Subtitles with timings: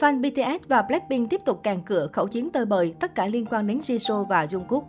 [0.00, 3.46] Fan BTS và Blackpink tiếp tục càng cửa khẩu chiến tơi bời, tất cả liên
[3.46, 4.82] quan đến Jisoo và Jungkook.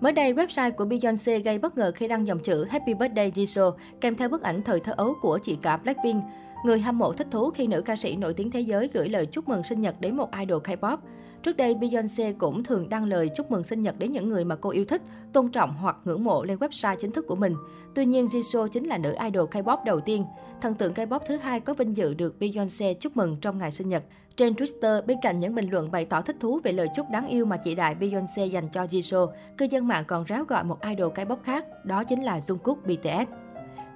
[0.00, 3.72] Mới đây, website của Beyoncé gây bất ngờ khi đăng dòng chữ Happy Birthday Jisoo
[4.00, 6.24] kèm theo bức ảnh thời thơ ấu của chị cả Blackpink.
[6.64, 9.26] Người hâm mộ thích thú khi nữ ca sĩ nổi tiếng thế giới gửi lời
[9.26, 10.96] chúc mừng sinh nhật đến một idol K-pop.
[11.42, 14.56] Trước đây, Beyoncé cũng thường đăng lời chúc mừng sinh nhật đến những người mà
[14.56, 15.02] cô yêu thích,
[15.32, 17.54] tôn trọng hoặc ngưỡng mộ lên website chính thức của mình.
[17.94, 20.24] Tuy nhiên, Jisoo chính là nữ idol K-pop đầu tiên.
[20.60, 23.88] Thần tượng K-pop thứ hai có vinh dự được Beyoncé chúc mừng trong ngày sinh
[23.88, 24.02] nhật.
[24.36, 27.28] Trên Twitter, bên cạnh những bình luận bày tỏ thích thú về lời chúc đáng
[27.28, 29.26] yêu mà chị đại Beyoncé dành cho Jisoo,
[29.58, 33.30] cư dân mạng còn ráo gọi một idol K-pop khác, đó chính là Jungkook BTS.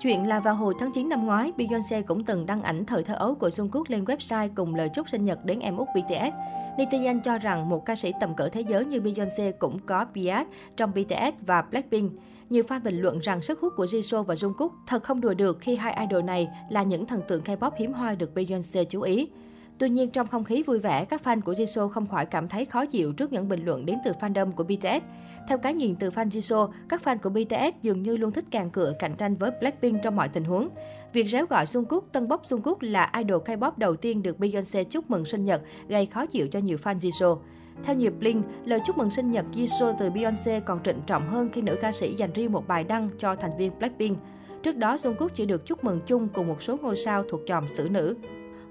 [0.01, 3.15] Chuyện là vào hồi tháng 9 năm ngoái, Beyoncé cũng từng đăng ảnh thời thơ
[3.15, 6.34] ấu của Jungkook lên website cùng lời chúc sinh nhật đến em út BTS.
[6.77, 10.47] Netizen cho rằng một ca sĩ tầm cỡ thế giới như Beyoncé cũng có bias
[10.77, 12.12] trong BTS và Blackpink.
[12.51, 15.59] Nhiều fan bình luận rằng sức hút của Jisoo và Jungkook thật không đùa được
[15.61, 19.29] khi hai idol này là những thần tượng K-pop hiếm hoi được Beyoncé chú ý.
[19.78, 22.64] Tuy nhiên, trong không khí vui vẻ, các fan của Jisoo không khỏi cảm thấy
[22.64, 25.05] khó chịu trước những bình luận đến từ fandom của BTS.
[25.48, 28.70] Theo cái nhìn từ fan Jisoo, các fan của BTS dường như luôn thích càng
[28.70, 30.69] cựa cạnh tranh với Blackpink trong mọi tình huống.
[31.12, 35.11] Việc réo gọi Jungkook, tân bốc Jungkook là idol K-pop đầu tiên được Beyoncé chúc
[35.11, 37.39] mừng sinh nhật, gây khó chịu cho nhiều fan Jisoo.
[37.83, 41.48] Theo nhiều Blink, lời chúc mừng sinh nhật Jisoo từ Beyoncé còn trịnh trọng hơn
[41.52, 44.19] khi nữ ca sĩ dành riêng một bài đăng cho thành viên Blackpink.
[44.62, 47.69] Trước đó, Jungkook chỉ được chúc mừng chung cùng một số ngôi sao thuộc chòm
[47.69, 48.17] xử nữ.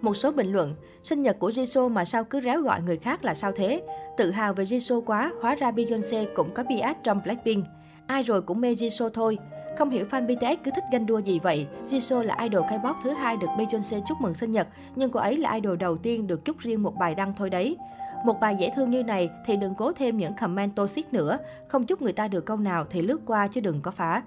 [0.03, 3.25] Một số bình luận, sinh nhật của Jisoo mà sao cứ réo gọi người khác
[3.25, 3.83] là sao thế?
[4.17, 7.65] Tự hào về Jisoo quá, hóa ra Beyoncé cũng có bias trong Blackpink.
[8.07, 9.37] Ai rồi cũng mê Jisoo thôi.
[9.77, 11.67] Không hiểu fan BTS cứ thích ganh đua gì vậy.
[11.89, 15.37] Jisoo là idol K-pop thứ hai được Beyoncé chúc mừng sinh nhật, nhưng cô ấy
[15.37, 17.77] là idol đầu tiên được chúc riêng một bài đăng thôi đấy.
[18.25, 21.37] Một bài dễ thương như này thì đừng cố thêm những comment toxic nữa.
[21.67, 24.23] Không chúc người ta được câu nào thì lướt qua chứ đừng có phá.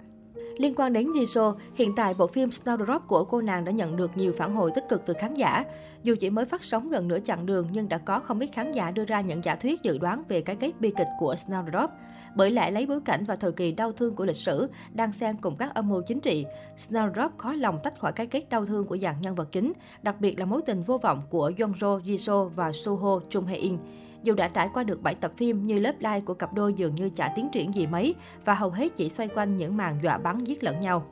[0.58, 4.16] Liên quan đến Jisoo, hiện tại bộ phim Snowdrop của cô nàng đã nhận được
[4.16, 5.64] nhiều phản hồi tích cực từ khán giả.
[6.02, 8.72] Dù chỉ mới phát sóng gần nửa chặng đường nhưng đã có không ít khán
[8.72, 11.88] giả đưa ra những giả thuyết dự đoán về cái kết bi kịch của Snowdrop.
[12.36, 15.36] Bởi lẽ lấy bối cảnh và thời kỳ đau thương của lịch sử, đang xen
[15.36, 18.86] cùng các âm mưu chính trị, Snowdrop khó lòng tách khỏi cái kết đau thương
[18.86, 22.48] của dạng nhân vật chính, đặc biệt là mối tình vô vọng của Yeonjo Jisoo
[22.48, 23.78] và Soho Chung Hae In.
[24.26, 26.94] Dù đã trải qua được 7 tập phim như lớp lai của cặp đôi dường
[26.94, 28.14] như chả tiến triển gì mấy
[28.44, 31.06] và hầu hết chỉ xoay quanh những màn dọa bắn giết lẫn nhau.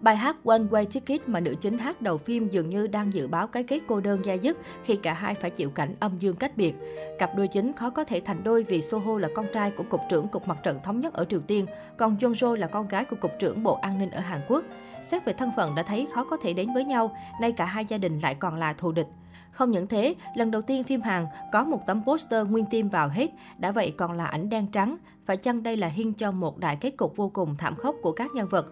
[0.00, 3.28] Bài hát One Way Ticket mà nữ chính hát đầu phim dường như đang dự
[3.28, 6.36] báo cái kết cô đơn dai dứt khi cả hai phải chịu cảnh âm dương
[6.36, 6.74] cách biệt.
[7.18, 10.00] Cặp đôi chính khó có thể thành đôi vì Soho là con trai của Cục
[10.08, 13.16] trưởng Cục Mặt trận Thống nhất ở Triều Tiên, còn Jongjo là con gái của
[13.16, 14.64] Cục trưởng Bộ An ninh ở Hàn Quốc.
[15.10, 17.84] Xét về thân phận đã thấy khó có thể đến với nhau, nay cả hai
[17.84, 19.06] gia đình lại còn là thù địch.
[19.50, 23.08] Không những thế, lần đầu tiên phim Hàn có một tấm poster nguyên tim vào
[23.08, 24.96] hết, đã vậy còn là ảnh đen trắng.
[25.26, 28.12] Phải chăng đây là hiên cho một đại kết cục vô cùng thảm khốc của
[28.12, 28.66] các nhân vật?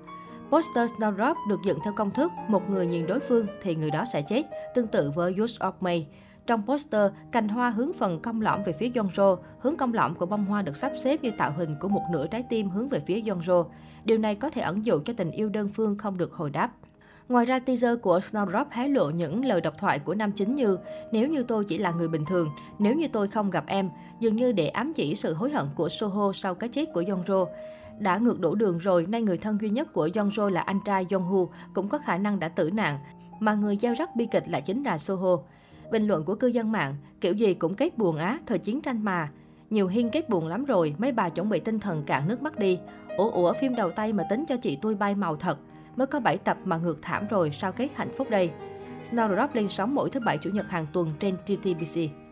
[0.51, 4.05] Poster Snowdrop được dựng theo công thức một người nhìn đối phương thì người đó
[4.13, 6.07] sẽ chết, tương tự với Use of May.
[6.47, 10.27] Trong poster, cành hoa hướng phần cong lõm về phía Yeonjo, hướng cong lõm của
[10.27, 13.01] bông hoa được sắp xếp như tạo hình của một nửa trái tim hướng về
[13.01, 13.65] phía Yeonjo.
[14.05, 16.71] Điều này có thể ẩn dụ cho tình yêu đơn phương không được hồi đáp.
[17.29, 20.79] Ngoài ra, teaser của Snowdrop hé lộ những lời độc thoại của nam chính như
[21.13, 23.91] Nếu như tôi chỉ là người bình thường, nếu như tôi không gặp em,
[24.21, 27.47] dường như để ám chỉ sự hối hận của Soho sau cái chết của Yonro
[27.99, 31.07] Đã ngược đổ đường rồi, nay người thân duy nhất của Yonro là anh trai
[31.11, 32.99] Yonghu cũng có khả năng đã tử nạn,
[33.41, 35.37] mà người gieo rắc bi kịch lại chính là Soho.
[35.91, 39.05] Bình luận của cư dân mạng, kiểu gì cũng kết buồn á, thời chiến tranh
[39.05, 39.31] mà.
[39.71, 42.59] Nhiều hiên kết buồn lắm rồi, mấy bà chuẩn bị tinh thần cạn nước mắt
[42.59, 42.79] đi.
[43.17, 45.59] Ủa ủa phim đầu tay mà tính cho chị tôi bay màu thật.
[45.99, 48.51] Mới có 7 tập mà ngược thảm rồi, sao kết hạnh phúc đây?
[49.11, 52.28] Snowdrop lên sóng mỗi thứ bảy chủ nhật hàng tuần trên TTBC.